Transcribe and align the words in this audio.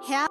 Her 0.00 0.26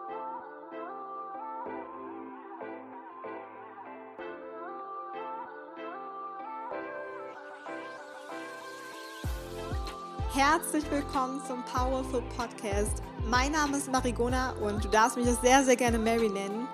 Herzlich 10.33 10.89
willkommen 10.89 11.41
zum 11.45 11.63
Powerful 11.65 12.23
Podcast. 12.37 13.03
Mein 13.25 13.51
Name 13.51 13.77
ist 13.77 13.91
Marigona 13.91 14.53
und 14.61 14.85
du 14.85 14.87
darfst 14.87 15.17
mich 15.17 15.27
auch 15.27 15.41
sehr, 15.41 15.63
sehr 15.65 15.75
gerne 15.75 15.99
Mary 15.99 16.29
nennen. 16.29 16.67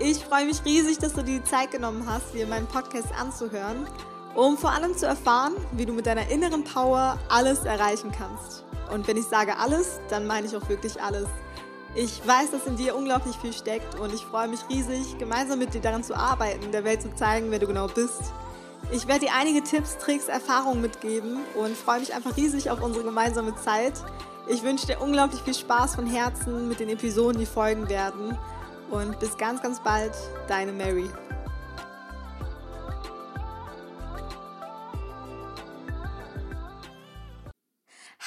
Ich 0.00 0.24
freue 0.24 0.46
mich 0.46 0.64
riesig, 0.64 0.98
dass 0.98 1.12
du 1.12 1.22
dir 1.22 1.38
die 1.38 1.44
Zeit 1.44 1.70
genommen 1.70 2.04
hast, 2.08 2.34
dir 2.34 2.46
meinen 2.48 2.66
Podcast 2.66 3.08
anzuhören, 3.20 3.86
um 4.34 4.58
vor 4.58 4.72
allem 4.72 4.96
zu 4.96 5.06
erfahren, 5.06 5.54
wie 5.72 5.86
du 5.86 5.92
mit 5.92 6.06
deiner 6.06 6.28
inneren 6.28 6.64
Power 6.64 7.18
alles 7.28 7.60
erreichen 7.60 8.10
kannst. 8.10 8.64
Und 8.92 9.06
wenn 9.06 9.16
ich 9.16 9.26
sage 9.26 9.56
alles, 9.58 10.00
dann 10.10 10.26
meine 10.26 10.48
ich 10.48 10.56
auch 10.56 10.68
wirklich 10.68 11.00
alles. 11.00 11.28
Ich 11.94 12.26
weiß, 12.26 12.50
dass 12.52 12.66
in 12.66 12.76
dir 12.76 12.96
unglaublich 12.96 13.36
viel 13.36 13.52
steckt 13.52 13.98
und 13.98 14.14
ich 14.14 14.24
freue 14.24 14.48
mich 14.48 14.60
riesig, 14.70 15.18
gemeinsam 15.18 15.58
mit 15.58 15.74
dir 15.74 15.82
daran 15.82 16.02
zu 16.02 16.16
arbeiten, 16.16 16.72
der 16.72 16.84
Welt 16.84 17.02
zu 17.02 17.14
zeigen, 17.14 17.50
wer 17.50 17.58
du 17.58 17.66
genau 17.66 17.86
bist. 17.86 18.32
Ich 18.90 19.06
werde 19.06 19.26
dir 19.26 19.32
einige 19.38 19.62
Tipps, 19.62 19.98
Tricks, 19.98 20.28
Erfahrungen 20.28 20.80
mitgeben 20.80 21.38
und 21.54 21.76
freue 21.76 22.00
mich 22.00 22.14
einfach 22.14 22.34
riesig 22.36 22.70
auf 22.70 22.82
unsere 22.82 23.04
gemeinsame 23.04 23.54
Zeit. 23.56 23.92
Ich 24.48 24.62
wünsche 24.62 24.86
dir 24.86 25.00
unglaublich 25.02 25.42
viel 25.42 25.54
Spaß 25.54 25.94
von 25.94 26.06
Herzen 26.06 26.66
mit 26.66 26.80
den 26.80 26.88
Episoden, 26.88 27.38
die 27.38 27.46
folgen 27.46 27.88
werden. 27.90 28.38
Und 28.90 29.18
bis 29.20 29.36
ganz, 29.36 29.62
ganz 29.62 29.80
bald, 29.80 30.12
deine 30.48 30.72
Mary. 30.72 31.08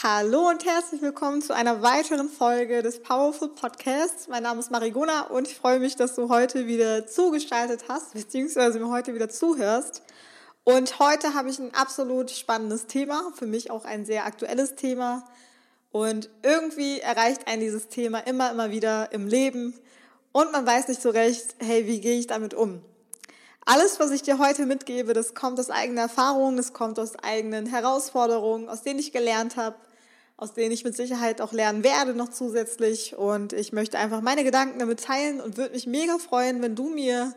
Hallo 0.08 0.50
und 0.50 0.64
herzlich 0.64 1.02
willkommen 1.02 1.42
zu 1.42 1.56
einer 1.56 1.82
weiteren 1.82 2.30
Folge 2.30 2.84
des 2.84 3.02
Powerful 3.02 3.50
Podcasts. 3.50 4.28
Mein 4.28 4.44
Name 4.44 4.60
ist 4.60 4.70
Marigona 4.70 5.22
und 5.22 5.48
ich 5.48 5.56
freue 5.56 5.80
mich, 5.80 5.96
dass 5.96 6.14
du 6.14 6.30
heute 6.30 6.68
wieder 6.68 7.08
zugestaltet 7.08 7.86
hast, 7.90 8.14
beziehungsweise 8.14 8.80
mir 8.80 8.90
heute 8.90 9.16
wieder 9.16 9.30
zuhörst. 9.30 10.04
Und 10.64 11.00
heute 11.00 11.34
habe 11.34 11.50
ich 11.50 11.58
ein 11.58 11.74
absolut 11.74 12.30
spannendes 12.30 12.86
Thema, 12.86 13.32
für 13.34 13.48
mich 13.48 13.72
auch 13.72 13.84
ein 13.84 14.06
sehr 14.06 14.28
aktuelles 14.28 14.76
Thema. 14.76 15.24
Und 15.92 16.30
irgendwie 16.44 17.00
erreicht 17.00 17.48
einen 17.48 17.62
dieses 17.62 17.88
Thema 17.88 18.20
immer, 18.20 18.52
immer 18.52 18.70
wieder 18.70 19.12
im 19.12 19.26
Leben. 19.26 19.74
Und 20.32 20.52
man 20.52 20.68
weiß 20.68 20.88
nicht 20.88 21.02
so 21.02 21.10
recht, 21.10 21.56
hey, 21.58 21.88
wie 21.88 22.00
gehe 22.00 22.20
ich 22.20 22.28
damit 22.28 22.54
um? 22.54 22.84
Alles, 23.66 24.00
was 24.00 24.12
ich 24.12 24.22
dir 24.22 24.38
heute 24.38 24.68
mitgebe, 24.68 25.14
das 25.14 25.34
kommt 25.34 25.60
aus 25.60 25.72
eigener 25.72 26.02
Erfahrung, 26.02 26.58
das 26.58 26.74
kommt 26.74 27.00
aus 27.00 27.16
eigenen 27.16 27.66
Herausforderungen, 27.66 28.70
aus 28.70 28.84
denen 28.84 29.00
ich 29.00 29.12
gelernt 29.12 29.58
habe, 29.58 29.76
aus 30.38 30.54
denen 30.54 30.72
ich 30.72 30.84
mit 30.84 30.96
Sicherheit 30.96 31.42
auch 31.42 31.54
lernen 31.54 31.84
werde 31.84 32.14
noch 32.14 32.30
zusätzlich. 32.30 33.16
Und 33.16 33.54
ich 33.54 33.72
möchte 33.72 33.98
einfach 33.98 34.22
meine 34.22 34.44
Gedanken 34.44 34.80
damit 34.80 35.04
teilen 35.04 35.40
und 35.42 35.58
würde 35.58 35.74
mich 35.74 35.88
mega 35.88 36.18
freuen, 36.18 36.62
wenn 36.62 36.76
du 36.76 36.90
mir 36.90 37.34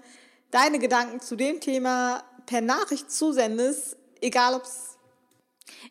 deine 0.51 0.79
Gedanken 0.79 1.21
zu 1.21 1.37
dem 1.37 1.61
Thema 1.61 2.23
per 2.47 2.61
Nachricht 2.61 3.11
zusendest, 3.11 3.97
egal 4.21 4.55
ob's 4.55 4.97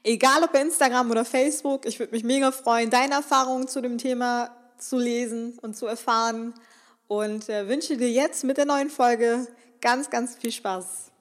egal 0.04 0.44
ob 0.44 0.52
bei 0.52 0.62
Instagram 0.62 1.12
oder 1.12 1.26
Facebook. 1.26 1.86
Ich 1.86 2.00
würde 2.00 2.14
mich 2.14 2.24
mega 2.24 2.52
freuen, 2.52 2.90
deine 2.90 3.16
Erfahrungen 3.16 3.68
zu 3.68 3.82
dem 3.82 3.98
Thema 3.98 4.50
zu 4.78 4.98
lesen 4.98 5.58
und 5.62 5.76
zu 5.76 5.86
erfahren 5.86 6.54
und 7.08 7.50
äh, 7.50 7.68
wünsche 7.68 7.98
dir 7.98 8.10
jetzt 8.10 8.44
mit 8.44 8.58
der 8.58 8.66
neuen 8.66 8.90
Folge 8.90 9.48
ganz, 9.82 10.10
ganz 10.10 10.36
viel 10.36 10.52
Spaß. 10.52 11.12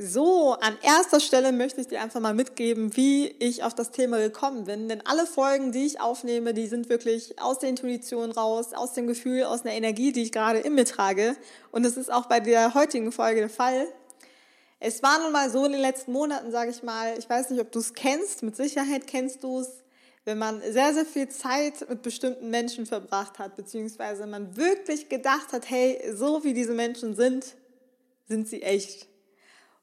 So, 0.00 0.52
an 0.52 0.78
erster 0.80 1.18
Stelle 1.18 1.50
möchte 1.50 1.80
ich 1.80 1.88
dir 1.88 2.00
einfach 2.00 2.20
mal 2.20 2.32
mitgeben, 2.32 2.96
wie 2.96 3.26
ich 3.40 3.64
auf 3.64 3.74
das 3.74 3.90
Thema 3.90 4.18
gekommen 4.18 4.62
bin. 4.62 4.88
Denn 4.88 5.04
alle 5.04 5.26
Folgen, 5.26 5.72
die 5.72 5.86
ich 5.86 6.00
aufnehme, 6.00 6.54
die 6.54 6.68
sind 6.68 6.88
wirklich 6.88 7.42
aus 7.42 7.58
der 7.58 7.70
Intuition 7.70 8.30
raus, 8.30 8.74
aus 8.74 8.92
dem 8.92 9.08
Gefühl, 9.08 9.42
aus 9.42 9.62
einer 9.62 9.74
Energie, 9.74 10.12
die 10.12 10.22
ich 10.22 10.30
gerade 10.30 10.60
in 10.60 10.76
mir 10.76 10.84
trage. 10.84 11.34
Und 11.72 11.84
das 11.84 11.96
ist 11.96 12.12
auch 12.12 12.26
bei 12.26 12.38
der 12.38 12.74
heutigen 12.74 13.10
Folge 13.10 13.40
der 13.40 13.50
Fall. 13.50 13.88
Es 14.78 15.02
war 15.02 15.18
nun 15.18 15.32
mal 15.32 15.50
so 15.50 15.64
in 15.64 15.72
den 15.72 15.80
letzten 15.80 16.12
Monaten, 16.12 16.52
sage 16.52 16.70
ich 16.70 16.84
mal, 16.84 17.18
ich 17.18 17.28
weiß 17.28 17.50
nicht, 17.50 17.60
ob 17.60 17.72
du 17.72 17.80
es 17.80 17.92
kennst, 17.92 18.44
mit 18.44 18.54
Sicherheit 18.54 19.08
kennst 19.08 19.42
du 19.42 19.58
es, 19.58 19.82
wenn 20.24 20.38
man 20.38 20.60
sehr, 20.60 20.94
sehr 20.94 21.06
viel 21.06 21.28
Zeit 21.28 21.88
mit 21.88 22.02
bestimmten 22.02 22.50
Menschen 22.50 22.86
verbracht 22.86 23.40
hat, 23.40 23.56
beziehungsweise 23.56 24.28
man 24.28 24.56
wirklich 24.56 25.08
gedacht 25.08 25.52
hat, 25.52 25.68
hey, 25.68 26.00
so 26.14 26.44
wie 26.44 26.54
diese 26.54 26.74
Menschen 26.74 27.16
sind, 27.16 27.56
sind 28.28 28.46
sie 28.46 28.62
echt. 28.62 29.08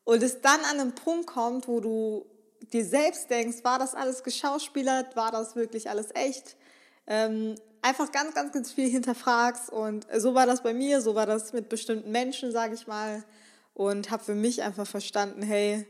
Und 0.05 0.23
es 0.23 0.39
dann 0.39 0.61
an 0.61 0.79
einen 0.79 0.95
Punkt 0.95 1.27
kommt, 1.27 1.67
wo 1.67 1.81
du 1.81 2.25
dir 2.71 2.85
selbst 2.85 3.29
denkst, 3.29 3.63
war 3.63 3.79
das 3.79 3.95
alles 3.95 4.23
geschauspielert, 4.23 5.15
war 5.15 5.31
das 5.31 5.55
wirklich 5.55 5.89
alles 5.89 6.07
echt? 6.13 6.55
Ähm, 7.07 7.55
einfach 7.81 8.11
ganz, 8.11 8.33
ganz, 8.33 8.53
ganz 8.53 8.71
viel 8.71 8.89
hinterfragst. 8.89 9.69
Und 9.69 10.07
so 10.17 10.33
war 10.33 10.45
das 10.45 10.63
bei 10.63 10.73
mir, 10.73 11.01
so 11.01 11.15
war 11.15 11.25
das 11.25 11.53
mit 11.53 11.69
bestimmten 11.69 12.11
Menschen, 12.11 12.51
sage 12.51 12.75
ich 12.75 12.87
mal. 12.87 13.23
Und 13.73 14.09
habe 14.09 14.23
für 14.23 14.35
mich 14.35 14.63
einfach 14.63 14.87
verstanden, 14.87 15.41
hey, 15.41 15.85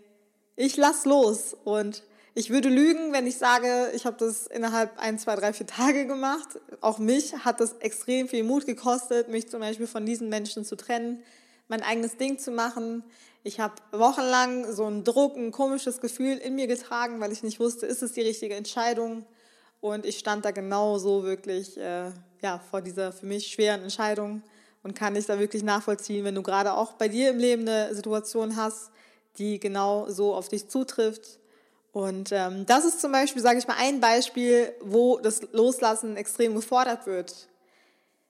ich 0.55 0.77
lass 0.77 1.05
los. 1.05 1.55
Und 1.63 2.03
ich 2.33 2.49
würde 2.49 2.69
lügen, 2.69 3.13
wenn 3.13 3.27
ich 3.27 3.37
sage, 3.37 3.91
ich 3.93 4.05
habe 4.05 4.17
das 4.17 4.47
innerhalb 4.47 4.97
ein, 4.97 5.19
zwei, 5.19 5.35
drei, 5.35 5.53
vier 5.53 5.67
Tage 5.67 6.07
gemacht. 6.07 6.59
Auch 6.81 6.99
mich 6.99 7.33
hat 7.45 7.59
das 7.59 7.73
extrem 7.79 8.27
viel 8.27 8.43
Mut 8.43 8.65
gekostet, 8.65 9.29
mich 9.29 9.49
zum 9.49 9.61
Beispiel 9.61 9.87
von 9.87 10.05
diesen 10.05 10.29
Menschen 10.29 10.65
zu 10.65 10.75
trennen, 10.75 11.23
mein 11.67 11.81
eigenes 11.81 12.17
Ding 12.17 12.39
zu 12.39 12.51
machen. 12.51 13.03
Ich 13.47 13.59
habe 13.59 13.75
wochenlang 13.91 14.73
so 14.73 14.85
einen 14.85 15.03
Druck, 15.03 15.37
ein 15.37 15.51
komisches 15.51 16.01
Gefühl 16.01 16.37
in 16.37 16.55
mir 16.55 16.65
getragen, 16.65 17.19
weil 17.19 17.31
ich 17.31 17.43
nicht 17.43 17.59
wusste, 17.59 17.85
ist 17.85 18.01
es 18.01 18.13
die 18.13 18.21
richtige 18.21 18.55
Entscheidung. 18.55 19.23
Und 19.81 20.03
ich 20.03 20.17
stand 20.17 20.45
da 20.45 20.49
genauso 20.49 21.23
wirklich 21.23 21.77
äh, 21.77 22.09
ja, 22.41 22.59
vor 22.71 22.81
dieser 22.81 23.11
für 23.11 23.27
mich 23.27 23.45
schweren 23.45 23.83
Entscheidung 23.83 24.41
und 24.81 24.95
kann 24.95 25.13
dich 25.13 25.27
da 25.27 25.37
wirklich 25.37 25.61
nachvollziehen, 25.61 26.25
wenn 26.25 26.33
du 26.33 26.41
gerade 26.41 26.73
auch 26.73 26.93
bei 26.93 27.07
dir 27.07 27.29
im 27.29 27.37
Leben 27.37 27.69
eine 27.69 27.93
Situation 27.93 28.55
hast, 28.55 28.89
die 29.37 29.59
genau 29.59 30.09
so 30.09 30.33
auf 30.33 30.49
dich 30.49 30.67
zutrifft. 30.67 31.37
Und 31.91 32.31
ähm, 32.31 32.65
das 32.65 32.83
ist 32.83 32.99
zum 32.99 33.11
Beispiel, 33.11 33.43
sage 33.43 33.59
ich 33.59 33.67
mal, 33.67 33.77
ein 33.77 33.99
Beispiel, 33.99 34.73
wo 34.81 35.19
das 35.19 35.43
Loslassen 35.51 36.17
extrem 36.17 36.55
gefordert 36.55 37.05
wird. 37.05 37.47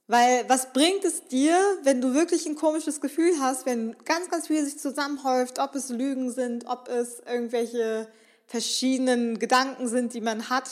Weil 0.08 0.48
was 0.48 0.72
bringt 0.72 1.04
es 1.04 1.28
dir, 1.28 1.58
wenn 1.84 2.00
du 2.00 2.14
wirklich 2.14 2.46
ein 2.46 2.56
komisches 2.56 3.02
Gefühl 3.02 3.34
hast, 3.40 3.66
wenn 3.66 3.96
ganz, 4.06 4.30
ganz 4.30 4.48
viel 4.48 4.64
sich 4.64 4.78
zusammenhäuft, 4.78 5.58
ob 5.58 5.74
es 5.74 5.90
Lügen 5.90 6.30
sind, 6.32 6.68
ob 6.68 6.90
es 6.90 7.22
irgendwelche 7.26 8.08
verschiedenen 8.46 9.40
Gedanken 9.40 9.88
sind, 9.88 10.14
die 10.14 10.22
man 10.22 10.50
hat, 10.50 10.70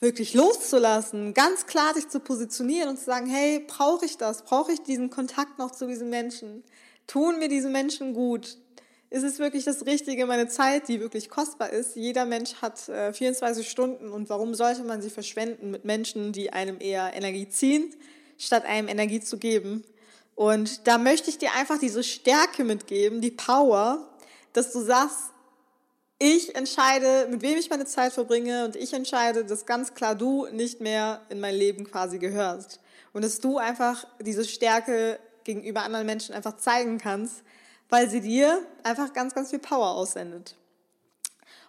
wirklich 0.00 0.34
loszulassen, 0.34 1.34
ganz 1.34 1.66
klar 1.66 1.92
dich 1.94 2.08
zu 2.08 2.20
positionieren 2.20 2.90
und 2.90 2.98
zu 2.98 3.04
sagen, 3.04 3.26
hey, 3.26 3.64
brauche 3.66 4.04
ich 4.06 4.16
das? 4.16 4.42
Brauche 4.42 4.72
ich 4.72 4.82
diesen 4.82 5.10
Kontakt 5.10 5.58
noch 5.58 5.72
zu 5.72 5.88
diesen 5.88 6.08
Menschen? 6.08 6.62
Tun 7.08 7.40
mir 7.40 7.48
diese 7.48 7.68
Menschen 7.68 8.14
gut? 8.14 8.58
Ist 9.10 9.22
es 9.22 9.38
wirklich 9.38 9.64
das 9.64 9.86
Richtige, 9.86 10.26
meine 10.26 10.48
Zeit, 10.48 10.88
die 10.88 11.00
wirklich 11.00 11.30
kostbar 11.30 11.70
ist. 11.70 11.96
Jeder 11.96 12.26
Mensch 12.26 12.54
hat 12.56 12.88
äh, 12.88 13.12
24 13.12 13.68
Stunden 13.68 14.10
und 14.10 14.28
warum 14.28 14.54
sollte 14.54 14.82
man 14.84 15.00
sie 15.00 15.10
verschwenden 15.10 15.70
mit 15.70 15.84
Menschen, 15.84 16.32
die 16.32 16.52
einem 16.52 16.76
eher 16.80 17.14
Energie 17.14 17.48
ziehen, 17.48 17.94
statt 18.36 18.64
einem 18.66 18.88
Energie 18.88 19.20
zu 19.20 19.38
geben? 19.38 19.84
Und 20.34 20.86
da 20.86 20.98
möchte 20.98 21.30
ich 21.30 21.38
dir 21.38 21.54
einfach 21.56 21.78
diese 21.78 22.04
Stärke 22.04 22.64
mitgeben, 22.64 23.20
die 23.20 23.30
Power, 23.30 24.06
dass 24.52 24.72
du 24.72 24.80
sagst, 24.80 25.32
ich 26.20 26.54
entscheide, 26.54 27.28
mit 27.30 27.42
wem 27.42 27.58
ich 27.58 27.70
meine 27.70 27.86
Zeit 27.86 28.12
verbringe 28.12 28.64
und 28.64 28.76
ich 28.76 28.92
entscheide, 28.92 29.44
dass 29.44 29.66
ganz 29.66 29.94
klar 29.94 30.14
du 30.14 30.46
nicht 30.48 30.80
mehr 30.80 31.22
in 31.28 31.40
mein 31.40 31.54
Leben 31.54 31.84
quasi 31.84 32.18
gehörst. 32.18 32.80
Und 33.12 33.24
dass 33.24 33.40
du 33.40 33.56
einfach 33.58 34.06
diese 34.20 34.44
Stärke 34.44 35.18
gegenüber 35.44 35.82
anderen 35.82 36.06
Menschen 36.06 36.34
einfach 36.34 36.56
zeigen 36.56 36.98
kannst, 36.98 37.42
weil 37.88 38.08
sie 38.08 38.20
dir 38.20 38.62
einfach 38.82 39.12
ganz, 39.12 39.34
ganz 39.34 39.50
viel 39.50 39.58
Power 39.58 39.90
aussendet. 39.90 40.56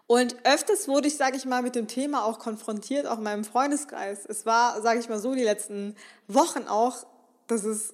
Und 0.08 0.38
öfters 0.44 0.88
wurde 0.88 1.08
ich, 1.08 1.18
sage 1.18 1.38
ich 1.38 1.46
mal, 1.46 1.62
mit 1.62 1.76
dem 1.76 1.88
Thema 1.88 2.26
auch 2.26 2.40
konfrontiert, 2.40 3.06
auch 3.06 3.20
in 3.20 3.24
meinem 3.24 3.44
Freundeskreis. 3.44 4.26
Es 4.28 4.46
war, 4.46 4.82
sage 4.82 5.00
ich 5.00 5.08
mal 5.08 5.20
so, 5.20 5.36
die 5.36 5.44
letzten 5.44 5.96
Wochen 6.28 6.68
auch, 6.68 7.06
dass 7.46 7.64
es 7.64 7.94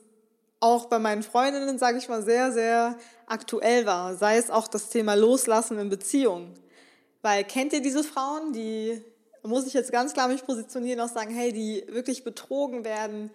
auch 0.62 0.86
bei 0.86 0.98
meinen 0.98 1.24
Freundinnen, 1.24 1.78
sage 1.78 1.98
ich 1.98 2.08
mal, 2.08 2.24
sehr, 2.24 2.54
sehr 2.54 2.98
aktuell 3.28 3.86
war. 3.86 4.16
Sei 4.16 4.38
es 4.38 4.50
auch 4.50 4.68
das 4.70 4.90
Thema 4.90 5.16
Loslassen 5.16 5.78
in 5.78 5.90
Beziehungen. 5.90 6.54
Weil 7.22 7.44
kennt 7.44 7.74
ihr 7.74 7.82
diese 7.82 8.04
Frauen, 8.04 8.54
die, 8.54 9.04
muss 9.44 9.68
ich 9.68 9.74
jetzt 9.74 9.92
ganz 9.92 10.14
klar 10.14 10.30
mich 10.30 10.46
positionieren, 10.46 11.02
auch 11.02 11.14
sagen, 11.14 11.36
hey, 11.36 11.52
die 11.52 11.84
wirklich 11.90 12.24
betrogen 12.24 12.86
werden, 12.86 13.30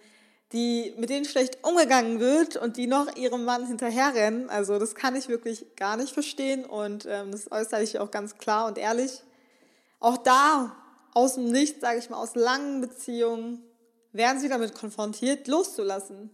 die, 0.53 0.93
mit 0.97 1.09
denen 1.09 1.25
schlecht 1.25 1.59
umgegangen 1.63 2.19
wird 2.19 2.57
und 2.57 2.77
die 2.77 2.87
noch 2.87 3.15
ihrem 3.15 3.45
Mann 3.45 3.65
hinterherrennen. 3.65 4.49
Also 4.49 4.79
das 4.79 4.95
kann 4.95 5.15
ich 5.15 5.29
wirklich 5.29 5.75
gar 5.75 5.97
nicht 5.97 6.13
verstehen 6.13 6.65
und 6.65 7.05
ähm, 7.09 7.31
das 7.31 7.51
äußere 7.51 7.83
ich 7.83 7.99
auch 7.99 8.11
ganz 8.11 8.37
klar 8.37 8.67
und 8.67 8.77
ehrlich. 8.77 9.23
Auch 9.99 10.17
da, 10.17 10.75
aus 11.13 11.35
dem 11.35 11.51
Nichts, 11.51 11.81
sage 11.81 11.99
ich 11.99 12.09
mal, 12.09 12.17
aus 12.17 12.35
langen 12.35 12.81
Beziehungen, 12.81 13.63
werden 14.13 14.39
sie 14.39 14.49
damit 14.49 14.75
konfrontiert, 14.75 15.47
loszulassen. 15.47 16.31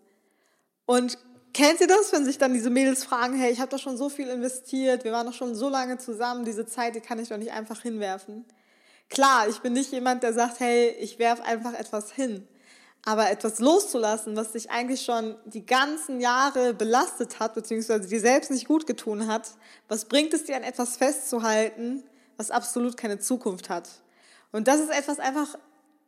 Und 0.85 1.17
kennt 1.53 1.81
ihr 1.81 1.87
das, 1.87 2.11
wenn 2.11 2.25
sich 2.25 2.37
dann 2.37 2.53
diese 2.53 2.69
Mädels 2.69 3.03
fragen, 3.03 3.35
hey, 3.35 3.51
ich 3.51 3.59
habe 3.59 3.69
doch 3.69 3.79
schon 3.79 3.97
so 3.97 4.09
viel 4.09 4.29
investiert, 4.29 5.03
wir 5.03 5.11
waren 5.11 5.27
doch 5.27 5.33
schon 5.33 5.53
so 5.53 5.69
lange 5.69 5.97
zusammen, 5.97 6.45
diese 6.45 6.65
Zeit, 6.65 6.95
die 6.95 7.01
kann 7.01 7.19
ich 7.19 7.29
doch 7.29 7.37
nicht 7.37 7.51
einfach 7.51 7.81
hinwerfen. 7.81 8.45
Klar, 9.09 9.47
ich 9.47 9.59
bin 9.59 9.73
nicht 9.73 9.91
jemand, 9.91 10.23
der 10.23 10.33
sagt, 10.33 10.59
hey, 10.59 10.89
ich 10.99 11.19
werf 11.19 11.41
einfach 11.41 11.73
etwas 11.73 12.11
hin. 12.11 12.47
Aber 13.07 13.31
etwas 13.31 13.59
loszulassen, 13.59 14.35
was 14.35 14.51
dich 14.51 14.69
eigentlich 14.69 15.05
schon 15.05 15.37
die 15.45 15.65
ganzen 15.65 16.19
Jahre 16.19 16.73
belastet 16.73 17.39
hat, 17.39 17.53
beziehungsweise 17.53 18.05
dir 18.05 18.19
selbst 18.19 18.51
nicht 18.51 18.67
gut 18.67 18.85
getun 18.85 19.27
hat, 19.27 19.51
was 19.87 20.03
bringt 20.03 20.33
es 20.33 20.43
dir 20.43 20.57
an 20.57 20.63
etwas 20.63 20.97
festzuhalten, 20.97 22.03
was 22.35 22.51
absolut 22.51 22.97
keine 22.97 23.17
Zukunft 23.17 23.69
hat? 23.69 23.87
Und 24.51 24.67
das 24.67 24.81
ist 24.81 24.89
etwas 24.89 25.19
einfach, 25.19 25.57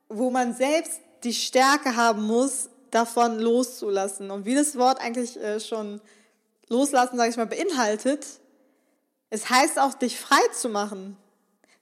wo 0.09 0.29
man 0.29 0.53
selbst 0.53 0.99
die 1.23 1.33
Stärke 1.33 1.95
haben 1.95 2.23
muss, 2.23 2.67
davon 2.91 3.39
loszulassen. 3.39 4.29
Und 4.29 4.43
wie 4.43 4.55
das 4.55 4.77
Wort 4.77 4.99
eigentlich 4.99 5.41
äh, 5.41 5.61
schon 5.61 6.01
loslassen, 6.67 7.15
sage 7.15 7.29
ich 7.29 7.37
mal, 7.37 7.47
beinhaltet, 7.47 8.25
es 9.29 9.49
heißt 9.49 9.79
auch, 9.79 9.93
dich 9.93 10.19
frei 10.19 10.41
zu 10.51 10.67
machen. 10.67 11.15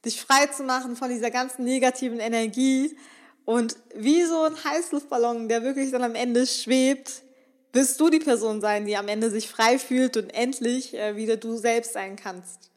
Dich 0.06 0.22
frei 0.22 0.46
zu 0.46 0.62
machen 0.62 0.96
von 0.96 1.10
dieser 1.10 1.32
ganzen 1.32 1.64
negativen 1.64 2.20
Energie, 2.20 2.96
und 3.48 3.78
wie 3.96 4.26
so 4.26 4.42
ein 4.42 4.62
Heißluftballon, 4.62 5.48
der 5.48 5.64
wirklich 5.64 5.90
dann 5.92 6.04
am 6.04 6.16
Ende 6.16 6.46
schwebt, 6.46 7.22
wirst 7.72 7.98
du 7.98 8.10
die 8.10 8.20
Person 8.20 8.60
sein, 8.60 8.86
die 8.86 8.98
am 8.98 9.08
Ende 9.08 9.30
sich 9.30 9.48
frei 9.48 9.80
fühlt 9.80 10.18
und 10.18 10.32
endlich 10.32 10.94
äh, 10.94 11.16
wieder 11.16 11.38
du 11.38 11.56
selbst 11.56 11.94
sein 11.94 12.18
kannst. 12.18 12.70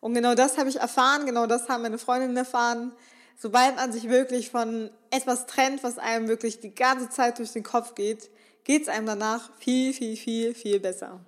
Und 0.00 0.12
genau 0.12 0.34
das 0.34 0.58
habe 0.58 0.68
ich 0.68 0.76
erfahren, 0.76 1.24
genau 1.24 1.46
das 1.46 1.70
haben 1.70 1.80
meine 1.80 1.96
Freundinnen 1.96 2.36
erfahren. 2.36 2.92
Sobald 3.38 3.76
man 3.76 3.90
sich 3.90 4.10
wirklich 4.10 4.50
von 4.50 4.90
etwas 5.10 5.46
trennt, 5.46 5.82
was 5.82 5.96
einem 5.96 6.28
wirklich 6.28 6.60
die 6.60 6.74
ganze 6.74 7.08
Zeit 7.08 7.38
durch 7.38 7.52
den 7.52 7.62
Kopf 7.62 7.94
geht, 7.94 8.28
geht 8.64 8.82
es 8.82 8.88
einem 8.88 9.06
danach 9.06 9.50
viel, 9.58 9.94
viel, 9.94 10.14
viel, 10.14 10.54
viel 10.54 10.78
besser. 10.78 11.20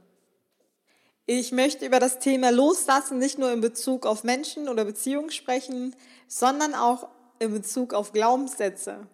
Ich 1.24 1.52
möchte 1.52 1.86
über 1.86 2.00
das 2.00 2.18
Thema 2.18 2.50
Loslassen 2.50 3.18
nicht 3.18 3.38
nur 3.38 3.50
in 3.50 3.62
Bezug 3.62 4.04
auf 4.04 4.24
Menschen 4.24 4.68
oder 4.68 4.84
Beziehungen 4.84 5.30
sprechen, 5.30 5.96
sondern 6.28 6.74
auch 6.74 7.08
in 7.40 7.52
Bezug 7.52 7.92
auf 7.94 8.12
Glaubenssätze. 8.12 9.08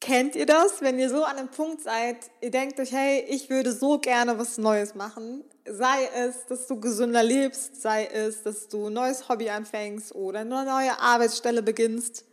Kennt 0.00 0.34
ihr 0.34 0.46
das, 0.46 0.80
wenn 0.80 0.98
ihr 0.98 1.08
so 1.08 1.24
an 1.24 1.36
einem 1.36 1.48
Punkt 1.48 1.80
seid, 1.80 2.16
ihr 2.40 2.50
denkt 2.50 2.80
euch, 2.80 2.90
hey, 2.90 3.24
ich 3.28 3.48
würde 3.48 3.72
so 3.72 3.98
gerne 3.98 4.36
was 4.36 4.58
Neues 4.58 4.96
machen, 4.96 5.44
sei 5.64 6.08
es, 6.16 6.44
dass 6.46 6.66
du 6.66 6.80
gesünder 6.80 7.22
lebst, 7.22 7.80
sei 7.80 8.06
es, 8.06 8.42
dass 8.42 8.66
du 8.66 8.88
ein 8.88 8.94
neues 8.94 9.28
Hobby 9.28 9.48
anfängst 9.48 10.12
oder 10.12 10.40
eine 10.40 10.64
neue 10.64 10.98
Arbeitsstelle 10.98 11.62
beginnst 11.62 12.24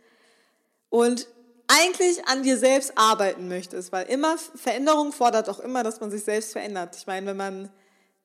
und 0.88 1.28
eigentlich 1.68 2.26
an 2.26 2.42
dir 2.42 2.58
selbst 2.58 2.92
arbeiten 2.96 3.46
möchtest, 3.46 3.92
weil 3.92 4.06
immer 4.06 4.36
Veränderung 4.36 5.12
fordert 5.12 5.48
auch 5.48 5.60
immer, 5.60 5.84
dass 5.84 6.00
man 6.00 6.10
sich 6.10 6.24
selbst 6.24 6.50
verändert. 6.50 6.96
Ich 6.96 7.06
meine, 7.06 7.28
wenn 7.28 7.36
man 7.36 7.70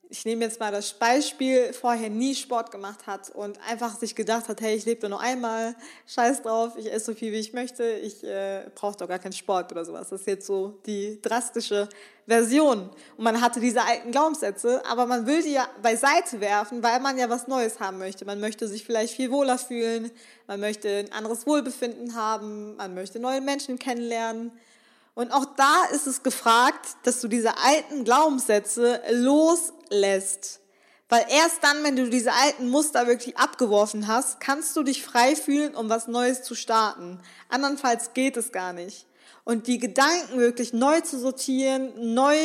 ich 0.10 0.26
nehme 0.26 0.46
jetzt 0.46 0.60
mal 0.60 0.72
das 0.72 0.94
Beispiel, 0.94 1.74
vorher 1.74 2.10
nie 2.10 2.36
Sport 2.36 2.72
gemacht 2.72 3.08
hat 3.08 3.30
und 3.32 3.60
einfach 3.68 3.98
sich 3.98 4.16
gedacht 4.16 4.48
hat, 4.48 4.62
hey, 4.62 4.76
ich 4.76 4.86
lebe 4.86 5.10
nur 5.10 5.20
einmal, 5.20 5.76
scheiß 6.08 6.44
drauf, 6.44 6.74
ich 6.78 6.92
esse 6.92 7.08
so 7.08 7.14
viel, 7.14 7.32
wie 7.32 7.40
ich 7.40 7.54
möchte, 7.54 7.84
ich 7.84 8.24
äh, 8.24 8.70
brauche 8.76 8.98
doch 8.98 9.08
gar 9.08 9.20
keinen 9.20 9.34
Sport 9.34 9.72
oder 9.72 9.84
sowas. 9.84 10.10
Das 10.10 10.22
ist 10.22 10.28
jetzt 10.28 10.46
so 10.46 10.80
die 10.86 11.20
drastische 11.22 11.90
Version. 12.28 12.90
Und 13.18 13.24
man 13.24 13.42
hatte 13.42 13.60
diese 13.60 13.82
alten 13.84 14.12
Glaubenssätze, 14.12 14.84
aber 14.86 15.06
man 15.06 15.26
will 15.26 15.44
die 15.44 15.54
ja 15.54 15.68
beiseite 15.82 16.40
werfen, 16.40 16.82
weil 16.84 17.00
man 17.00 17.18
ja 17.18 17.30
was 17.30 17.48
Neues 17.48 17.80
haben 17.80 17.98
möchte. 17.98 18.26
Man 18.26 18.40
möchte 18.40 18.68
sich 18.68 18.84
vielleicht 18.84 19.14
viel 19.16 19.32
wohler 19.32 19.58
fühlen, 19.58 20.12
man 20.48 20.60
möchte 20.60 20.90
ein 20.90 21.12
anderes 21.12 21.46
Wohlbefinden 21.46 22.16
haben, 22.16 22.76
man 22.76 22.94
möchte 22.94 23.20
neue 23.20 23.42
Menschen 23.42 23.80
kennenlernen. 23.80 24.52
Und 25.16 25.32
auch 25.32 25.46
da 25.56 25.86
ist 25.94 26.08
es 26.08 26.24
gefragt, 26.24 26.98
dass 27.04 27.22
du 27.22 27.30
diese 27.30 27.58
alten 27.58 28.04
Glaubenssätze 28.04 29.02
loslässt. 29.90 30.62
Weil 31.08 31.26
erst 31.30 31.64
dann, 31.64 31.84
wenn 31.84 31.96
du 31.96 32.10
diese 32.10 32.34
alten 32.34 32.70
Muster 32.70 33.06
wirklich 33.06 33.38
abgeworfen 33.38 34.08
hast, 34.08 34.40
kannst 34.40 34.76
du 34.76 34.82
dich 34.82 35.04
frei 35.04 35.36
fühlen, 35.36 35.76
um 35.76 35.88
was 35.88 36.08
Neues 36.08 36.42
zu 36.42 36.56
starten. 36.56 37.20
Andernfalls 37.48 38.14
geht 38.14 38.38
es 38.38 38.52
gar 38.52 38.74
nicht. 38.74 39.06
Und 39.44 39.68
die 39.68 39.78
Gedanken 39.78 40.40
wirklich 40.40 40.74
neu 40.74 41.02
zu 41.02 41.20
sortieren, 41.20 42.14
neu 42.14 42.36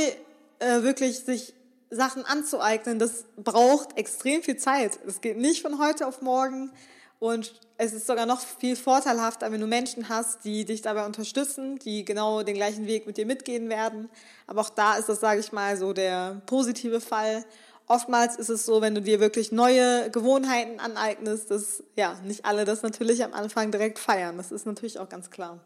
äh, 0.59 0.83
wirklich 0.83 1.21
sich 1.21 1.55
Sachen 1.89 2.25
anzueignen, 2.25 2.99
das 2.99 3.25
braucht 3.37 3.97
extrem 3.97 4.43
viel 4.43 4.59
Zeit. 4.59 4.99
Es 5.07 5.23
geht 5.23 5.39
nicht 5.39 5.63
von 5.63 5.79
heute 5.79 6.07
auf 6.07 6.21
morgen. 6.21 6.71
Und 7.19 7.55
es 7.83 7.95
ist 7.95 8.07
sogar 8.07 8.27
noch 8.27 8.41
viel 8.41 8.77
vorteilhafter, 8.77 9.51
wenn 9.51 9.61
du 9.61 9.67
Menschen 9.67 10.11
hast, 10.11 10.45
die 10.45 10.67
dich 10.67 10.83
dabei 10.83 11.07
unterstützen, 11.07 11.79
die 11.79 12.05
genau 12.05 12.43
den 12.43 12.55
gleichen 12.55 12.87
Weg 12.87 13.07
mit 13.07 13.17
dir 13.17 13.25
mitgehen 13.25 13.71
werden. 13.71 14.11
Aber 14.47 14.61
auch 14.61 14.69
da 14.69 14.97
ist 14.97 15.09
das, 15.09 15.21
sage 15.21 15.41
ich 15.41 15.51
mal, 15.51 15.79
so 15.79 15.95
der 15.95 16.43
positive 16.45 17.01
Fall. 17.01 17.43
Oftmals 17.87 18.37
ist 18.37 18.51
es 18.51 18.67
so, 18.67 18.83
wenn 18.83 18.95
du 18.95 19.01
dir 19.01 19.19
wirklich 19.19 19.51
neue 19.51 20.11
Gewohnheiten 20.11 20.79
aneignest, 20.79 21.51
dass 21.51 21.83
ja 21.97 22.21
nicht 22.23 22.45
alle 22.45 22.67
das 22.67 22.83
natürlich 22.83 23.25
am 23.25 23.33
Anfang 23.33 23.71
direkt 23.71 23.99
feiern. 23.99 24.37
Das 24.37 24.53
ist 24.53 24.67
natürlich 24.67 24.99
auch 24.99 25.09
ganz 25.09 25.31
klar. 25.31 25.59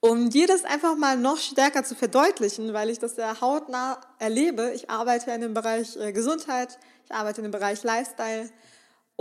Um 0.00 0.28
dir 0.28 0.48
das 0.48 0.64
einfach 0.64 0.96
mal 0.96 1.16
noch 1.16 1.38
stärker 1.38 1.84
zu 1.84 1.94
verdeutlichen, 1.94 2.72
weil 2.72 2.90
ich 2.90 2.98
das 2.98 3.14
sehr 3.14 3.40
hautnah 3.40 4.00
erlebe, 4.18 4.72
ich 4.74 4.90
arbeite 4.90 5.30
in 5.30 5.40
dem 5.40 5.54
Bereich 5.54 5.96
äh, 5.96 6.12
Gesundheit, 6.12 6.80
ich 7.04 7.14
arbeite 7.14 7.42
in 7.42 7.44
dem 7.44 7.52
Bereich 7.52 7.84
Lifestyle 7.84 8.50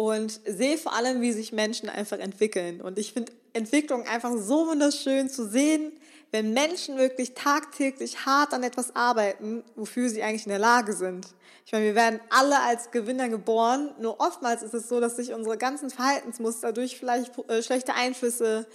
und 0.01 0.41
sehe 0.47 0.79
vor 0.79 0.95
allem, 0.95 1.21
wie 1.21 1.31
sich 1.31 1.53
Menschen 1.53 1.87
einfach 1.87 2.17
entwickeln. 2.17 2.81
Und 2.81 2.97
ich 2.97 3.13
finde 3.13 3.31
Entwicklung 3.53 4.07
einfach 4.07 4.31
so 4.35 4.65
wunderschön 4.65 5.29
zu 5.29 5.47
sehen, 5.47 5.91
wenn 6.31 6.53
Menschen 6.53 6.97
wirklich 6.97 7.35
tagtäglich 7.35 8.25
hart 8.25 8.51
an 8.55 8.63
etwas 8.63 8.95
arbeiten, 8.95 9.63
wofür 9.75 10.09
sie 10.09 10.23
eigentlich 10.23 10.47
in 10.47 10.49
der 10.49 10.57
Lage 10.57 10.93
sind. 10.93 11.27
Ich 11.67 11.71
meine, 11.71 11.85
wir 11.85 11.93
werden 11.93 12.19
alle 12.31 12.59
als 12.61 12.89
Gewinner 12.89 13.29
geboren, 13.29 13.91
nur 13.99 14.19
oftmals 14.19 14.63
ist 14.63 14.73
es 14.73 14.89
so, 14.89 14.99
dass 14.99 15.17
sich 15.17 15.33
unsere 15.33 15.59
ganzen 15.59 15.91
Verhaltensmuster 15.91 16.73
durch 16.73 16.97
vielleicht 16.97 17.37
äh, 17.47 17.61
schlechte 17.61 17.93
Einflüsse, 17.93 18.65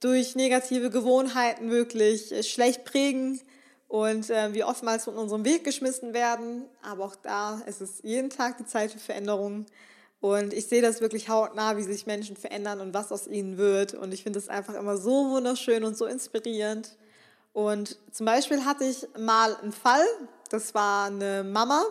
durch 0.00 0.36
negative 0.36 0.88
Gewohnheiten 0.88 1.70
wirklich 1.70 2.32
äh, 2.32 2.42
schlecht 2.42 2.86
prägen 2.86 3.42
und 3.88 4.30
äh, 4.30 4.54
wir 4.54 4.68
oftmals 4.68 5.04
von 5.04 5.18
unserem 5.18 5.44
Weg 5.44 5.64
geschmissen 5.64 6.14
werden. 6.14 6.64
Aber 6.80 7.04
auch 7.04 7.16
da 7.16 7.60
ist 7.66 7.82
es 7.82 8.00
jeden 8.02 8.30
Tag 8.30 8.56
die 8.56 8.64
Zeit 8.64 8.90
für 8.90 8.98
Veränderungen. 8.98 9.66
Und 10.20 10.52
ich 10.52 10.66
sehe 10.66 10.82
das 10.82 11.00
wirklich 11.00 11.28
hautnah, 11.28 11.76
wie 11.76 11.82
sich 11.82 12.06
Menschen 12.06 12.36
verändern 12.36 12.80
und 12.80 12.94
was 12.94 13.12
aus 13.12 13.26
ihnen 13.26 13.58
wird. 13.58 13.94
Und 13.94 14.14
ich 14.14 14.22
finde 14.22 14.38
es 14.38 14.48
einfach 14.48 14.74
immer 14.74 14.96
so 14.96 15.30
wunderschön 15.30 15.84
und 15.84 15.96
so 15.96 16.06
inspirierend. 16.06 16.96
Und 17.52 17.98
zum 18.12 18.26
Beispiel 18.26 18.64
hatte 18.64 18.84
ich 18.84 19.06
mal 19.18 19.56
einen 19.56 19.72
Fall, 19.72 20.04
das 20.50 20.74
war 20.74 21.06
eine 21.06 21.44
Mama, 21.44 21.84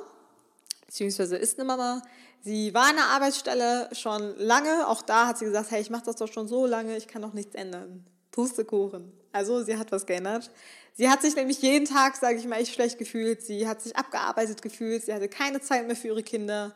beziehungsweise 0.85 1.37
ist 1.37 1.59
eine 1.59 1.67
Mama. 1.67 2.01
Sie 2.41 2.73
war 2.73 2.89
an 2.89 2.95
der 2.95 3.05
Arbeitsstelle 3.05 3.89
schon 3.93 4.37
lange. 4.37 4.87
Auch 4.87 5.01
da 5.01 5.27
hat 5.27 5.39
sie 5.39 5.45
gesagt, 5.45 5.71
hey, 5.71 5.81
ich 5.81 5.89
mache 5.89 6.05
das 6.05 6.17
doch 6.17 6.31
schon 6.31 6.47
so 6.47 6.67
lange, 6.67 6.95
ich 6.95 7.07
kann 7.07 7.23
doch 7.23 7.33
nichts 7.33 7.55
ändern. 7.55 8.05
Pustekuchen. 8.31 9.11
Also 9.31 9.63
sie 9.63 9.77
hat 9.77 9.91
was 9.91 10.05
geändert. 10.05 10.51
Sie 10.93 11.09
hat 11.09 11.21
sich 11.21 11.35
nämlich 11.35 11.61
jeden 11.61 11.85
Tag, 11.85 12.15
sage 12.15 12.37
ich 12.37 12.45
mal, 12.45 12.61
echt 12.61 12.73
schlecht 12.73 12.97
gefühlt. 12.97 13.41
Sie 13.41 13.67
hat 13.67 13.81
sich 13.81 13.95
abgearbeitet 13.95 14.61
gefühlt. 14.61 15.03
Sie 15.05 15.13
hatte 15.13 15.27
keine 15.27 15.59
Zeit 15.59 15.87
mehr 15.87 15.95
für 15.95 16.09
ihre 16.09 16.23
Kinder. 16.23 16.75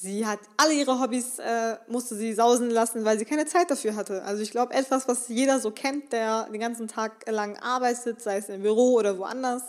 Sie 0.00 0.24
hat 0.24 0.38
alle 0.56 0.74
ihre 0.74 1.00
Hobbys, 1.00 1.40
äh, 1.40 1.76
musste 1.88 2.14
sie 2.14 2.32
sausen 2.32 2.70
lassen, 2.70 3.04
weil 3.04 3.18
sie 3.18 3.24
keine 3.24 3.46
Zeit 3.46 3.68
dafür 3.68 3.96
hatte. 3.96 4.22
Also 4.22 4.44
ich 4.44 4.52
glaube, 4.52 4.72
etwas, 4.72 5.08
was 5.08 5.26
jeder 5.26 5.58
so 5.58 5.72
kennt, 5.72 6.12
der 6.12 6.44
den 6.44 6.60
ganzen 6.60 6.86
Tag 6.86 7.28
lang 7.28 7.56
arbeitet, 7.56 8.22
sei 8.22 8.36
es 8.36 8.48
im 8.48 8.62
Büro 8.62 8.92
oder 8.92 9.18
woanders. 9.18 9.64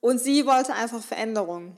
Und 0.00 0.20
sie 0.20 0.46
wollte 0.46 0.74
einfach 0.74 1.02
Veränderung. 1.02 1.76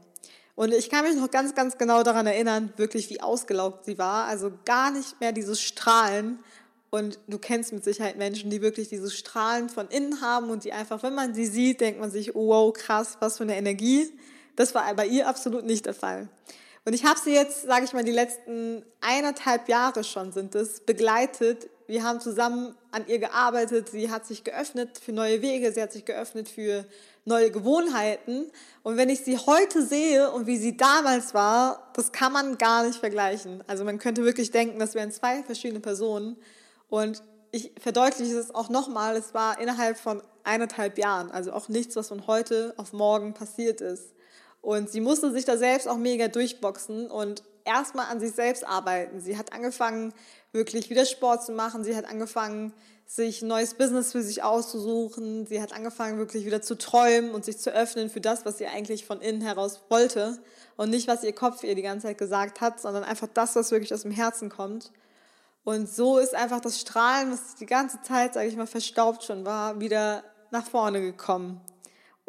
Und 0.56 0.74
ich 0.74 0.90
kann 0.90 1.06
mich 1.06 1.16
noch 1.16 1.30
ganz, 1.30 1.54
ganz 1.54 1.78
genau 1.78 2.02
daran 2.02 2.26
erinnern, 2.26 2.70
wirklich 2.76 3.08
wie 3.08 3.22
ausgelaugt 3.22 3.86
sie 3.86 3.96
war. 3.96 4.26
Also 4.26 4.52
gar 4.66 4.90
nicht 4.90 5.18
mehr 5.18 5.32
dieses 5.32 5.58
Strahlen. 5.62 6.38
Und 6.90 7.18
du 7.28 7.38
kennst 7.38 7.72
mit 7.72 7.82
Sicherheit 7.82 8.18
Menschen, 8.18 8.50
die 8.50 8.60
wirklich 8.60 8.90
dieses 8.90 9.16
Strahlen 9.16 9.70
von 9.70 9.88
innen 9.88 10.20
haben 10.20 10.50
und 10.50 10.64
die 10.64 10.74
einfach, 10.74 11.02
wenn 11.02 11.14
man 11.14 11.32
sie 11.34 11.46
sieht, 11.46 11.80
denkt 11.80 11.98
man 11.98 12.10
sich, 12.10 12.36
oh, 12.36 12.48
wow, 12.48 12.74
krass, 12.74 13.16
was 13.20 13.38
für 13.38 13.44
eine 13.44 13.56
Energie. 13.56 14.12
Das 14.54 14.74
war 14.74 14.94
bei 14.94 15.06
ihr 15.06 15.28
absolut 15.28 15.64
nicht 15.64 15.86
der 15.86 15.94
Fall. 15.94 16.28
Und 16.84 16.94
ich 16.94 17.04
habe 17.04 17.20
sie 17.20 17.32
jetzt, 17.32 17.62
sage 17.62 17.84
ich 17.84 17.92
mal, 17.92 18.04
die 18.04 18.10
letzten 18.10 18.84
eineinhalb 19.00 19.68
Jahre 19.68 20.02
schon 20.02 20.32
sind 20.32 20.54
es, 20.54 20.80
begleitet. 20.80 21.68
Wir 21.86 22.04
haben 22.04 22.20
zusammen 22.20 22.74
an 22.90 23.06
ihr 23.06 23.18
gearbeitet. 23.18 23.90
Sie 23.90 24.10
hat 24.10 24.26
sich 24.26 24.44
geöffnet 24.44 24.98
für 24.98 25.12
neue 25.12 25.42
Wege. 25.42 25.72
Sie 25.72 25.82
hat 25.82 25.92
sich 25.92 26.04
geöffnet 26.04 26.48
für 26.48 26.86
neue 27.24 27.50
Gewohnheiten. 27.50 28.50
Und 28.82 28.96
wenn 28.96 29.10
ich 29.10 29.20
sie 29.20 29.36
heute 29.36 29.84
sehe 29.84 30.30
und 30.30 30.46
wie 30.46 30.56
sie 30.56 30.76
damals 30.76 31.34
war, 31.34 31.90
das 31.94 32.12
kann 32.12 32.32
man 32.32 32.56
gar 32.56 32.84
nicht 32.86 32.98
vergleichen. 32.98 33.62
Also 33.66 33.84
man 33.84 33.98
könnte 33.98 34.24
wirklich 34.24 34.50
denken, 34.50 34.78
das 34.78 34.94
wären 34.94 35.12
zwei 35.12 35.42
verschiedene 35.42 35.80
Personen. 35.80 36.36
Und 36.88 37.22
ich 37.52 37.72
verdeutliche 37.78 38.36
es 38.38 38.54
auch 38.54 38.68
nochmal, 38.68 39.16
es 39.16 39.34
war 39.34 39.60
innerhalb 39.60 39.98
von 39.98 40.22
eineinhalb 40.44 40.96
Jahren. 40.96 41.30
Also 41.30 41.52
auch 41.52 41.68
nichts, 41.68 41.96
was 41.96 42.08
von 42.08 42.26
heute 42.26 42.72
auf 42.78 42.92
morgen 42.92 43.34
passiert 43.34 43.80
ist. 43.80 44.14
Und 44.60 44.90
sie 44.90 45.00
musste 45.00 45.32
sich 45.32 45.44
da 45.44 45.56
selbst 45.56 45.88
auch 45.88 45.96
mega 45.96 46.28
durchboxen 46.28 47.10
und 47.10 47.42
erstmal 47.64 48.06
an 48.06 48.20
sich 48.20 48.32
selbst 48.32 48.66
arbeiten. 48.66 49.20
Sie 49.20 49.36
hat 49.36 49.52
angefangen, 49.52 50.12
wirklich 50.52 50.90
wieder 50.90 51.06
Sport 51.06 51.44
zu 51.44 51.52
machen. 51.52 51.84
Sie 51.84 51.96
hat 51.96 52.04
angefangen, 52.04 52.72
sich 53.06 53.42
ein 53.42 53.48
neues 53.48 53.74
Business 53.74 54.12
für 54.12 54.22
sich 54.22 54.42
auszusuchen. 54.42 55.46
Sie 55.46 55.60
hat 55.60 55.72
angefangen, 55.72 56.18
wirklich 56.18 56.46
wieder 56.46 56.62
zu 56.62 56.78
träumen 56.78 57.32
und 57.32 57.44
sich 57.44 57.58
zu 57.58 57.72
öffnen 57.72 58.08
für 58.08 58.20
das, 58.20 58.44
was 58.44 58.58
sie 58.58 58.66
eigentlich 58.66 59.04
von 59.04 59.20
innen 59.20 59.40
heraus 59.40 59.80
wollte. 59.88 60.38
Und 60.76 60.90
nicht, 60.90 61.08
was 61.08 61.24
ihr 61.24 61.34
Kopf 61.34 61.64
ihr 61.64 61.74
die 61.74 61.82
ganze 61.82 62.06
Zeit 62.06 62.18
gesagt 62.18 62.60
hat, 62.60 62.80
sondern 62.80 63.02
einfach 63.02 63.28
das, 63.32 63.56
was 63.56 63.70
wirklich 63.70 63.92
aus 63.92 64.02
dem 64.02 64.12
Herzen 64.12 64.48
kommt. 64.48 64.92
Und 65.64 65.88
so 65.88 66.18
ist 66.18 66.34
einfach 66.34 66.60
das 66.60 66.80
Strahlen, 66.80 67.32
was 67.32 67.56
die 67.56 67.66
ganze 67.66 68.00
Zeit, 68.02 68.34
sage 68.34 68.48
ich 68.48 68.56
mal, 68.56 68.66
verstaubt 68.66 69.24
schon 69.24 69.44
war, 69.44 69.80
wieder 69.80 70.22
nach 70.50 70.66
vorne 70.66 71.00
gekommen. 71.00 71.60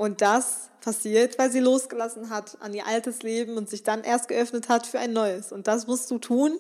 Und 0.01 0.22
das 0.22 0.72
passiert, 0.81 1.38
weil 1.38 1.51
sie 1.51 1.60
losgelassen 1.60 2.31
hat 2.31 2.58
an 2.60 2.74
ihr 2.74 2.88
altes 2.88 3.22
Leben 3.22 3.55
und 3.55 3.70
sich 3.70 3.84
dann 3.84 4.03
erst 4.03 4.29
geöffnet 4.29 4.67
hat 4.67 4.88
für 4.88 4.98
ein 4.98 5.13
neues. 5.13 5.51
Und 5.51 5.67
das 5.67 5.86
musst 5.86 6.10
du 6.10 6.17
tun 6.17 6.58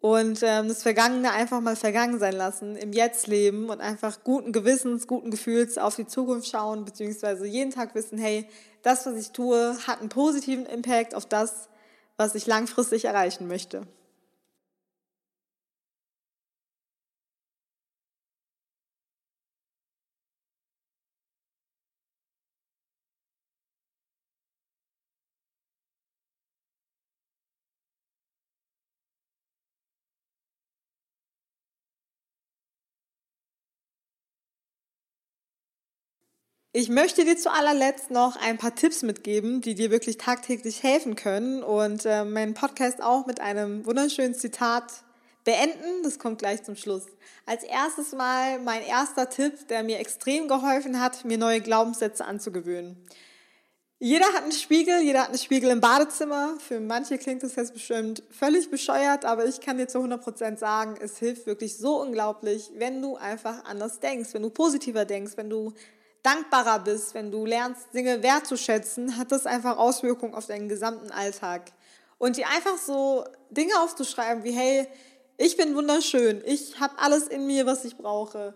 und 0.00 0.42
ähm, 0.42 0.66
das 0.66 0.82
Vergangene 0.82 1.32
einfach 1.32 1.60
mal 1.60 1.76
vergangen 1.76 2.18
sein 2.18 2.32
lassen, 2.32 2.74
im 2.76 2.94
Jetzt 2.94 3.26
leben 3.26 3.68
und 3.68 3.82
einfach 3.82 4.24
guten 4.24 4.52
Gewissens, 4.52 5.06
guten 5.06 5.30
Gefühls 5.30 5.76
auf 5.76 5.96
die 5.96 6.06
Zukunft 6.06 6.48
schauen, 6.48 6.86
beziehungsweise 6.86 7.46
jeden 7.46 7.72
Tag 7.72 7.94
wissen, 7.94 8.16
hey, 8.16 8.48
das, 8.80 9.04
was 9.04 9.16
ich 9.16 9.32
tue, 9.32 9.76
hat 9.86 10.00
einen 10.00 10.08
positiven 10.08 10.64
Impact 10.64 11.14
auf 11.14 11.26
das, 11.26 11.68
was 12.16 12.34
ich 12.34 12.46
langfristig 12.46 13.04
erreichen 13.04 13.48
möchte. 13.48 13.82
Ich 36.78 36.90
möchte 36.90 37.24
dir 37.24 37.38
zu 37.38 37.50
allerletzt 37.50 38.10
noch 38.10 38.36
ein 38.36 38.58
paar 38.58 38.74
Tipps 38.74 39.00
mitgeben, 39.02 39.62
die 39.62 39.74
dir 39.74 39.90
wirklich 39.90 40.18
tagtäglich 40.18 40.82
helfen 40.82 41.16
können 41.16 41.62
und 41.62 42.04
äh, 42.04 42.22
meinen 42.22 42.52
Podcast 42.52 43.02
auch 43.02 43.24
mit 43.24 43.40
einem 43.40 43.86
wunderschönen 43.86 44.34
Zitat 44.34 44.92
beenden. 45.44 46.02
Das 46.02 46.18
kommt 46.18 46.38
gleich 46.38 46.64
zum 46.64 46.76
Schluss. 46.76 47.06
Als 47.46 47.64
erstes 47.64 48.12
mal 48.12 48.58
mein 48.58 48.82
erster 48.82 49.30
Tipp, 49.30 49.68
der 49.68 49.84
mir 49.84 50.00
extrem 50.00 50.48
geholfen 50.48 51.00
hat, 51.00 51.24
mir 51.24 51.38
neue 51.38 51.62
Glaubenssätze 51.62 52.26
anzugewöhnen. 52.26 53.02
Jeder 53.98 54.26
hat 54.34 54.42
einen 54.42 54.52
Spiegel, 54.52 55.00
jeder 55.00 55.20
hat 55.20 55.28
einen 55.28 55.38
Spiegel 55.38 55.70
im 55.70 55.80
Badezimmer. 55.80 56.58
Für 56.58 56.78
manche 56.78 57.16
klingt 57.16 57.42
das 57.42 57.56
jetzt 57.56 57.72
bestimmt 57.72 58.22
völlig 58.28 58.70
bescheuert, 58.70 59.24
aber 59.24 59.46
ich 59.46 59.62
kann 59.62 59.78
dir 59.78 59.88
zu 59.88 60.00
100% 60.00 60.58
sagen, 60.58 60.96
es 61.00 61.16
hilft 61.16 61.46
wirklich 61.46 61.78
so 61.78 62.02
unglaublich, 62.02 62.70
wenn 62.74 63.00
du 63.00 63.16
einfach 63.16 63.64
anders 63.64 63.98
denkst, 63.98 64.34
wenn 64.34 64.42
du 64.42 64.50
positiver 64.50 65.06
denkst, 65.06 65.38
wenn 65.38 65.48
du 65.48 65.72
dankbarer 66.22 66.80
bist, 66.80 67.14
wenn 67.14 67.30
du 67.30 67.46
lernst, 67.46 67.94
Dinge 67.94 68.22
wertzuschätzen, 68.22 69.16
hat 69.16 69.32
das 69.32 69.46
einfach 69.46 69.76
Auswirkungen 69.78 70.34
auf 70.34 70.46
deinen 70.46 70.68
gesamten 70.68 71.10
Alltag. 71.10 71.72
Und 72.18 72.36
dir 72.36 72.48
einfach 72.48 72.78
so 72.78 73.24
Dinge 73.50 73.78
aufzuschreiben 73.80 74.42
wie, 74.42 74.52
hey, 74.52 74.88
ich 75.36 75.56
bin 75.56 75.74
wunderschön, 75.74 76.42
ich 76.44 76.80
habe 76.80 76.98
alles 76.98 77.28
in 77.28 77.46
mir, 77.46 77.66
was 77.66 77.84
ich 77.84 77.96
brauche. 77.96 78.54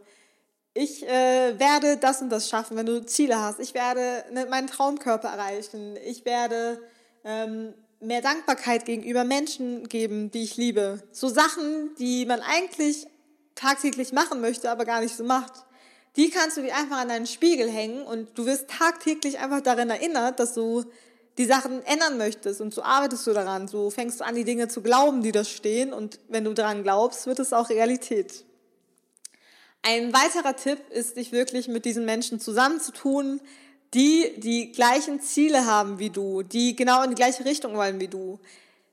Ich 0.72 1.06
äh, 1.06 1.58
werde 1.58 1.96
das 1.96 2.22
und 2.22 2.30
das 2.30 2.48
schaffen, 2.48 2.76
wenn 2.76 2.86
du 2.86 3.04
Ziele 3.04 3.38
hast. 3.38 3.60
Ich 3.60 3.74
werde 3.74 4.24
ne, 4.32 4.46
meinen 4.46 4.68
Traumkörper 4.68 5.28
erreichen. 5.28 5.96
Ich 6.04 6.24
werde 6.24 6.80
ähm, 7.24 7.74
mehr 8.00 8.22
Dankbarkeit 8.22 8.84
gegenüber 8.84 9.24
Menschen 9.24 9.88
geben, 9.88 10.30
die 10.30 10.44
ich 10.44 10.56
liebe. 10.56 11.02
So 11.12 11.28
Sachen, 11.28 11.94
die 11.98 12.24
man 12.24 12.40
eigentlich 12.40 13.06
tagtäglich 13.56 14.12
machen 14.12 14.40
möchte, 14.40 14.70
aber 14.70 14.84
gar 14.84 15.00
nicht 15.00 15.16
so 15.16 15.24
macht 15.24 15.66
die 16.16 16.30
kannst 16.30 16.56
du 16.56 16.62
dir 16.62 16.74
einfach 16.74 16.98
an 16.98 17.08
deinen 17.08 17.26
Spiegel 17.26 17.70
hängen 17.70 18.02
und 18.02 18.36
du 18.36 18.46
wirst 18.46 18.68
tagtäglich 18.68 19.38
einfach 19.38 19.60
daran 19.60 19.90
erinnert, 19.90 20.40
dass 20.40 20.54
du 20.54 20.84
die 21.38 21.46
Sachen 21.46 21.84
ändern 21.84 22.18
möchtest 22.18 22.60
und 22.60 22.74
so 22.74 22.82
arbeitest 22.82 23.26
du 23.26 23.32
daran. 23.32 23.68
So 23.68 23.90
fängst 23.90 24.20
du 24.20 24.24
an, 24.24 24.34
die 24.34 24.44
Dinge 24.44 24.68
zu 24.68 24.82
glauben, 24.82 25.22
die 25.22 25.32
da 25.32 25.44
stehen 25.44 25.92
und 25.92 26.18
wenn 26.28 26.44
du 26.44 26.52
daran 26.52 26.82
glaubst, 26.82 27.26
wird 27.26 27.38
es 27.38 27.52
auch 27.52 27.70
Realität. 27.70 28.44
Ein 29.82 30.12
weiterer 30.12 30.56
Tipp 30.56 30.78
ist, 30.90 31.16
dich 31.16 31.32
wirklich 31.32 31.66
mit 31.68 31.84
diesen 31.86 32.04
Menschen 32.04 32.38
zusammenzutun, 32.40 33.40
die 33.94 34.34
die 34.36 34.72
gleichen 34.72 35.20
Ziele 35.20 35.64
haben 35.64 35.98
wie 35.98 36.10
du, 36.10 36.42
die 36.42 36.76
genau 36.76 37.02
in 37.02 37.10
die 37.10 37.16
gleiche 37.16 37.44
Richtung 37.44 37.74
wollen 37.76 37.98
wie 38.00 38.08
du. 38.08 38.38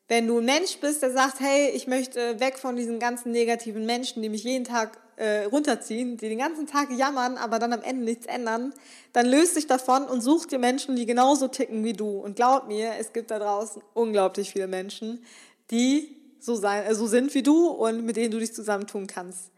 Wenn 0.08 0.26
du 0.26 0.40
ein 0.40 0.46
Mensch 0.46 0.78
bist, 0.78 1.02
der 1.02 1.12
sagt, 1.12 1.42
hey, 1.42 1.72
ich 1.72 1.88
möchte 1.88 2.40
weg 2.40 2.58
von 2.58 2.78
diesen 2.78 3.00
ganzen 3.00 3.32
negativen 3.32 3.86
Menschen, 3.86 4.22
die 4.22 4.30
mich 4.30 4.44
jeden 4.44 4.64
Tag 4.64 4.98
äh, 5.18 5.46
runterziehen, 5.46 6.16
die 6.16 6.30
den 6.30 6.38
ganzen 6.38 6.68
Tag 6.68 6.90
jammern, 6.92 7.38
aber 7.38 7.60
dann 7.60 7.74
am 7.74 7.82
Ende 7.82 8.06
nichts 8.06 8.28
ändern, 8.28 8.74
dann 9.14 9.26
löst 9.26 9.58
dich 9.58 9.68
davon 9.68 10.04
und 10.04 10.22
such 10.22 10.46
dir 10.46 10.60
Menschen, 10.60 10.96
die 10.96 11.06
genauso 11.06 11.48
ticken 11.48 11.84
wie 11.84 11.94
du. 11.94 12.20
Und 12.20 12.36
glaub 12.36 12.68
mir, 12.68 12.94
es 13.00 13.14
gibt 13.14 13.32
da 13.32 13.40
draußen 13.40 13.82
unglaublich 13.94 14.52
viele 14.52 14.68
Menschen, 14.68 15.24
die 15.72 16.16
so, 16.40 16.56
sein, 16.56 16.86
äh, 16.86 16.96
so 16.96 17.08
sind 17.08 17.34
wie 17.34 17.44
du 17.44 17.68
und 17.68 18.06
mit 18.06 18.16
denen 18.16 18.32
du 18.32 18.40
dich 18.40 18.54
zusammentun 18.54 19.08
kannst. 19.08 19.52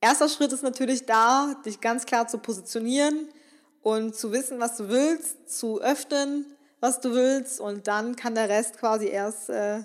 Erster 0.00 0.28
Schritt 0.28 0.52
ist 0.52 0.62
natürlich 0.62 1.06
da, 1.06 1.56
dich 1.66 1.80
ganz 1.80 2.06
klar 2.06 2.28
zu 2.28 2.38
positionieren 2.38 3.28
und 3.82 4.14
zu 4.14 4.32
wissen, 4.32 4.60
was 4.60 4.76
du 4.76 4.88
willst, 4.88 5.48
zu 5.50 5.80
öffnen, 5.80 6.46
was 6.80 7.00
du 7.00 7.12
willst 7.14 7.60
und 7.60 7.88
dann 7.88 8.14
kann 8.14 8.34
der 8.34 8.48
Rest 8.48 8.78
quasi 8.78 9.08
erst 9.08 9.50
äh, 9.50 9.82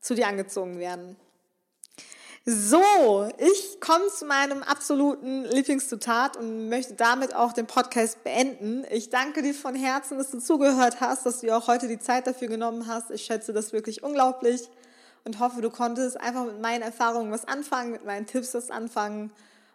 zu 0.00 0.14
dir 0.14 0.26
angezogen 0.28 0.78
werden. 0.78 1.16
So, 2.50 3.28
ich 3.36 3.78
komme 3.78 4.06
zu 4.06 4.24
meinem 4.24 4.62
absoluten 4.62 5.44
Lieblingszitat 5.44 6.38
und 6.38 6.70
möchte 6.70 6.94
damit 6.94 7.36
auch 7.36 7.52
den 7.52 7.66
Podcast 7.66 8.24
beenden. 8.24 8.86
Ich 8.90 9.10
danke 9.10 9.42
dir 9.42 9.52
von 9.52 9.74
Herzen, 9.74 10.16
dass 10.16 10.30
du 10.30 10.38
zugehört 10.38 10.98
hast, 11.02 11.26
dass 11.26 11.40
du 11.40 11.54
auch 11.54 11.68
heute 11.68 11.88
die 11.88 11.98
Zeit 11.98 12.26
dafür 12.26 12.48
genommen 12.48 12.86
hast. 12.86 13.10
Ich 13.10 13.26
schätze 13.26 13.52
das 13.52 13.74
wirklich 13.74 14.02
unglaublich 14.02 14.62
und 15.26 15.40
hoffe, 15.40 15.60
du 15.60 15.68
konntest 15.68 16.18
einfach 16.18 16.46
mit 16.46 16.58
meinen 16.62 16.80
Erfahrungen 16.80 17.30
was 17.30 17.46
anfangen, 17.46 17.90
mit 17.90 18.06
meinen 18.06 18.24
Tipps 18.24 18.54
was 18.54 18.70
anfangen 18.70 19.30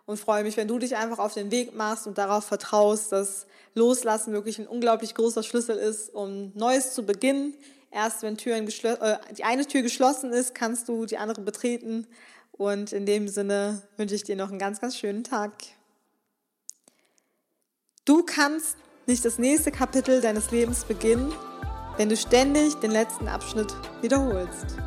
und 0.08 0.20
freue 0.20 0.42
mich, 0.44 0.58
wenn 0.58 0.68
du 0.68 0.80
dich 0.80 0.96
einfach 0.96 1.20
auf 1.20 1.36
den 1.36 1.52
Weg 1.52 1.76
machst 1.76 2.08
und 2.08 2.18
darauf 2.18 2.46
vertraust, 2.46 3.12
dass 3.12 3.46
Loslassen 3.76 4.34
wirklich 4.34 4.58
ein 4.58 4.66
unglaublich 4.66 5.14
großer 5.14 5.44
Schlüssel 5.44 5.78
ist, 5.78 6.12
um 6.12 6.52
Neues 6.56 6.96
zu 6.96 7.06
beginnen. 7.06 7.54
Erst 7.92 8.24
wenn 8.24 8.36
Türen 8.36 8.68
äh, 8.68 9.18
die 9.38 9.44
eine 9.44 9.68
Tür 9.68 9.84
geschlossen 9.84 10.34
ist, 10.34 10.56
kannst 10.56 10.90
du 10.90 11.06
die 11.06 11.20
andere 11.20 11.42
betreten. 11.42 12.08
Und 12.64 12.94
in 12.94 13.06
dem 13.06 13.28
Sinne 13.28 13.82
wünsche 13.98 14.16
ich 14.16 14.24
dir 14.24 14.38
noch 14.38 14.50
einen 14.50 14.58
ganz, 14.58 14.80
ganz 14.80 14.98
schönen 14.98 15.26
Tag. 15.26 15.52
Du 18.06 18.24
kannst 18.24 18.78
nicht 19.06 19.26
das 19.26 19.38
nächste 19.38 19.70
Kapitel 19.70 20.22
deines 20.22 20.50
Lebens 20.52 20.86
beginnen, 20.86 21.34
wenn 21.98 22.08
du 22.08 22.16
ständig 22.16 22.76
den 22.76 22.92
letzten 22.92 23.28
Abschnitt 23.28 23.76
wiederholst. 24.00 24.78